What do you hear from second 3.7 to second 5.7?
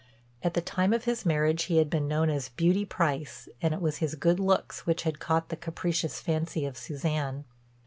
it was his good looks which had caught the